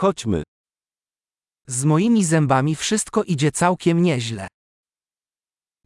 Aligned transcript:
Chodźmy. 0.00 0.42
Z 1.66 1.84
moimi 1.84 2.24
zębami 2.24 2.76
wszystko 2.76 3.22
idzie 3.22 3.52
całkiem 3.52 4.02
nieźle. 4.02 4.48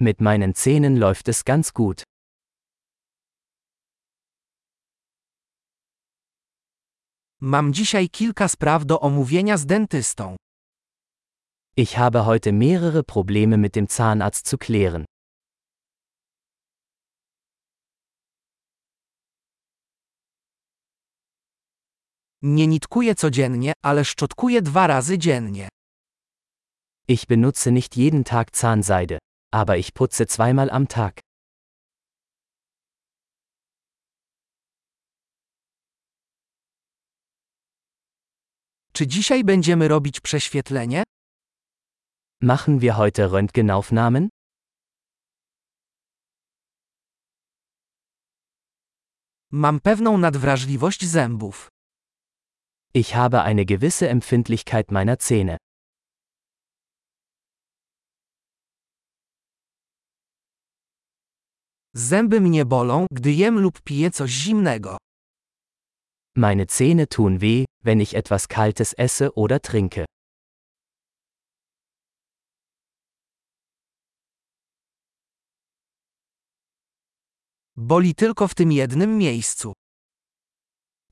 Mit 0.00 0.20
meinen 0.20 0.52
Zähnen 0.52 0.98
läuft 0.98 1.28
es 1.28 1.42
ganz 1.42 1.72
gut. 1.72 2.02
Mam 7.40 7.72
dzisiaj 7.72 8.08
kilka 8.08 8.48
spraw 8.48 8.84
do 8.84 9.00
omówienia 9.00 9.56
z 9.58 9.66
dentystą. 9.66 10.36
Ich 11.76 11.98
habe 11.98 12.26
heute 12.26 12.52
mehrere 12.52 13.02
Probleme 13.02 13.56
mit 13.56 13.74
dem 13.74 13.88
Zahnarzt 13.88 14.46
zu 14.48 14.58
klären. 14.58 15.04
Nie 22.46 22.66
nitkuję 22.66 23.14
codziennie, 23.14 23.72
ale 23.82 24.04
szczotkuję 24.04 24.62
dwa 24.62 24.86
razy 24.86 25.18
dziennie. 25.18 25.68
Ich 27.08 27.26
benutze 27.26 27.72
nicht 27.72 27.96
jeden 27.96 28.24
Tag 28.24 28.56
Zahnseide, 28.56 29.18
aber 29.52 29.78
ich 29.78 29.92
putze 29.92 30.24
zweimal 30.28 30.70
am 30.70 30.86
Tag. 30.86 31.20
Czy 38.92 39.06
dzisiaj 39.06 39.44
będziemy 39.44 39.88
robić 39.88 40.20
prześwietlenie? 40.20 41.02
Machen 42.42 42.78
wir 42.78 42.92
heute 42.94 43.28
Röntgenaufnahmen? 43.28 44.28
Mam 49.50 49.80
pewną 49.80 50.18
nadwrażliwość 50.18 51.04
zębów. 51.06 51.73
Ich 52.96 53.16
habe 53.16 53.42
eine 53.42 53.66
gewisse 53.66 54.08
Empfindlichkeit 54.08 54.92
meiner 54.92 55.18
Zähne. 55.18 55.56
Zęby 61.96 62.40
mnie 62.40 62.64
bolą, 62.64 63.06
gdy 63.10 63.32
jem 63.32 63.58
lub 63.58 63.82
piję 63.82 64.10
coś 64.10 64.30
zimnego. 64.30 64.96
Meine 66.36 66.66
Zähne 66.66 67.06
tun 67.06 67.38
weh, 67.38 67.64
wenn 67.84 68.00
ich 68.00 68.14
etwas 68.14 68.48
Kaltes 68.48 68.94
esse 68.98 69.32
oder 69.34 69.60
trinke. 69.60 70.04
Boli 77.76 78.14
tylko 78.14 78.48
w 78.48 78.54
tym 78.54 78.72
jednym 78.72 79.18
miejscu. 79.18 79.72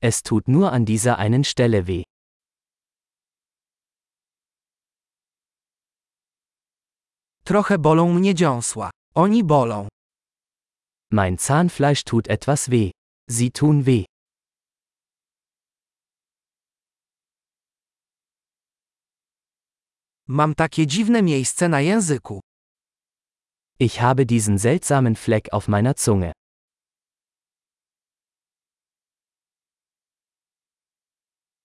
Es 0.05 0.21
tut 0.21 0.49
nur 0.49 0.73
an 0.73 0.83
dieser 0.85 1.17
einen 1.17 1.45
Stelle 1.45 1.87
weh. 1.87 2.03
Trochę 7.45 7.77
bolą 7.77 8.13
mnie 8.13 8.35
dziąsła. 8.35 8.91
Oni 9.15 9.43
bolą. 9.43 9.87
Mein 11.11 11.37
Zahnfleisch 11.37 12.03
tut 12.03 12.27
etwas 12.27 12.69
weh. 12.69 12.91
Sie 13.29 13.51
tun 13.51 13.83
weh. 13.83 14.05
Mam 20.27 20.55
takie 20.55 20.87
dziwne 20.87 21.21
miejsce 21.21 21.69
na 21.69 21.81
języku. 21.81 22.39
Ich 23.79 24.01
habe 24.01 24.25
diesen 24.25 24.59
seltsamen 24.59 25.15
Fleck 25.15 25.53
auf 25.53 25.67
meiner 25.67 25.95
Zunge. 25.95 26.31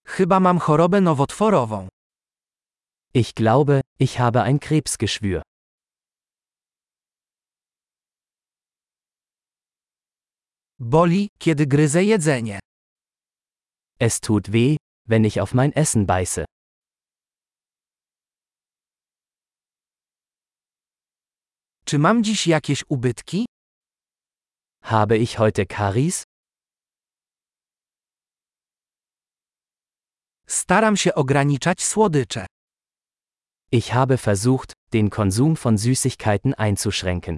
Chyba 0.09 0.39
mam 0.39 0.59
chorobę 0.59 1.01
nowotworową. 1.01 1.87
Ich 3.13 3.33
glaube, 3.35 3.81
ich 3.99 4.19
habe 4.19 4.43
ein 4.43 4.59
Krebsgeschwür. 4.59 5.41
Boli, 10.79 11.29
kiedy 11.39 11.67
gryzę 11.67 12.03
jedzenie. 12.03 12.59
Es 13.99 14.19
tut 14.19 14.49
weh, 14.51 14.77
wenn 15.07 15.25
ich 15.25 15.41
auf 15.41 15.53
mein 15.53 15.71
Essen 15.73 16.05
beiße. 16.05 16.45
Czy 21.85 21.99
mam 21.99 22.23
dziś 22.23 22.47
jakieś 22.47 22.83
ubytki? 22.89 23.45
Habe 24.83 25.17
ich 25.17 25.37
heute 25.37 25.65
Karies? 25.65 26.23
Staram 30.49 30.97
się 30.97 31.15
ograniczać 31.15 31.83
słodycze. 31.83 32.45
Ich 33.71 33.87
habe 33.93 34.17
versucht, 34.17 34.73
den 34.91 35.09
Konsum 35.09 35.55
von 35.55 35.77
Süßigkeiten 35.77 36.53
einzuschränken. 36.57 37.37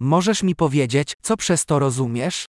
Możesz 0.00 0.42
mi 0.42 0.54
powiedzieć, 0.54 1.14
co 1.22 1.36
przez 1.36 1.64
to 1.64 1.78
rozumiesz? 1.78 2.46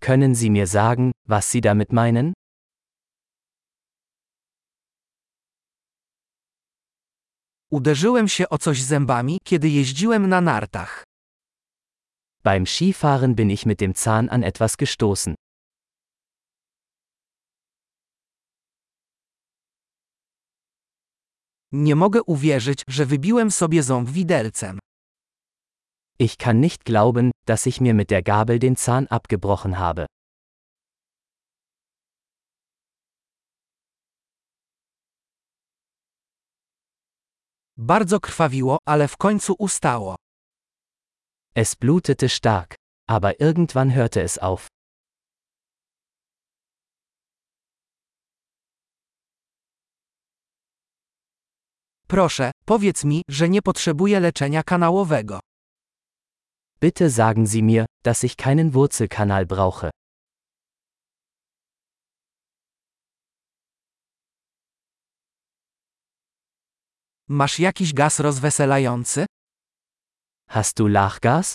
Können 0.00 0.34
Sie 0.34 0.50
mir 0.50 0.68
sagen, 0.68 1.12
was 1.28 1.50
Sie 1.50 1.60
damit 1.60 1.92
meinen? 1.92 2.32
Uderzyłem 7.70 8.28
się 8.28 8.48
o 8.48 8.58
coś 8.58 8.82
zębami, 8.82 9.38
kiedy 9.44 9.68
jeździłem 9.68 10.28
na 10.28 10.40
nartach. 10.40 11.09
Beim 12.42 12.64
Skifahren 12.64 13.36
bin 13.36 13.50
ich 13.50 13.66
mit 13.66 13.80
dem 13.80 13.94
Zahn 13.94 14.28
an 14.30 14.42
etwas 14.42 14.76
gestoßen. 14.76 15.34
Nie 21.72 21.96
mogę 21.96 22.22
uwierzyć, 22.22 22.82
że 22.88 23.06
wybiłem 23.06 23.50
sobie 23.50 23.82
ząb 23.82 24.10
widelcem. 24.10 24.78
Ich 26.18 26.36
kann 26.36 26.60
nicht 26.60 26.84
glauben, 26.84 27.30
dass 27.46 27.66
ich 27.66 27.80
mir 27.80 27.94
mit 27.94 28.10
der 28.10 28.22
Gabel 28.22 28.58
den 28.58 28.76
Zahn 28.76 29.06
abgebrochen 29.10 29.78
habe. 29.78 30.06
Bardzo 37.76 38.20
krwawiło, 38.20 38.78
ale 38.86 39.08
w 39.08 39.16
końcu 39.16 39.54
ustało. 39.58 40.16
Es 41.54 41.74
blutete 41.74 42.28
stark, 42.28 42.76
aber 43.08 43.40
irgendwann 43.40 43.90
hörte 43.90 44.22
es 44.22 44.38
auf. 44.38 44.68
Proszę, 52.06 52.50
powiedz 52.64 53.04
mi, 53.04 53.22
że 53.28 53.48
nie 53.48 53.62
potrzebuję 53.62 54.20
leczenia 54.20 54.62
kanałowego. 54.62 55.40
Bitte 56.80 57.10
sagen 57.10 57.46
Sie 57.46 57.62
mir, 57.62 57.86
dass 58.04 58.24
ich 58.24 58.36
keinen 58.36 58.70
Wurzelkanal 58.70 59.46
brauche. 59.46 59.90
Masz 67.28 67.58
jakiś 67.58 67.92
gaz 67.94 68.20
rozweselający? 68.20 69.26
Hast 70.52 70.78
du 70.78 70.88
Lachgas? 70.88 71.54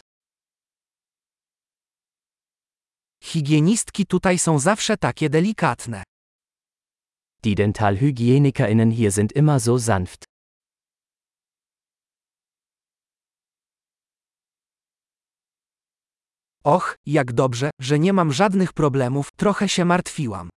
Higienistki 3.24 4.06
tutaj 4.06 4.40
są 4.40 4.60
zawsze 4.60 4.98
takie 4.98 5.30
delikatne. 5.30 6.04
Die 7.44 7.56
Dentalhygienikerinnen 7.56 8.92
hier 8.92 9.12
sind 9.12 9.36
immer 9.36 9.60
so 9.60 9.80
sanft. 9.80 10.24
Och, 16.64 16.96
jak 17.06 17.34
dobrze, 17.34 17.70
że 17.82 18.00
nie 18.00 18.14
mam 18.14 18.34
żadnych 18.34 18.74
problemów, 18.74 19.32
trochę 19.32 19.70
się 19.70 19.86
martwiłam. 19.86 20.50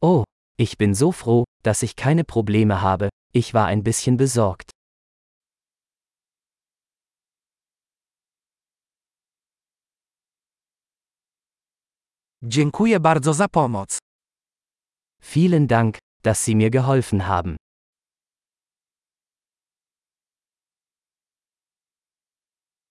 Oh, 0.00 0.24
ich 0.58 0.76
bin 0.76 0.94
so 0.94 1.12
froh, 1.12 1.44
dass 1.62 1.82
ich 1.82 1.94
keine 1.94 2.24
Probleme 2.24 2.80
habe, 2.80 3.08
ich 3.34 3.52
war 3.52 3.66
ein 3.66 3.82
bisschen 3.82 4.16
besorgt. 4.16 4.70
Dziękuję 12.46 13.00
bardzo 13.00 13.34
za 13.34 13.48
pomoc. 13.48 13.98
Vielen 15.22 15.66
Dank, 15.66 15.98
dass 16.22 16.44
Sie 16.44 16.56
mir 16.56 16.70
geholfen 16.70 17.20
haben. 17.20 17.56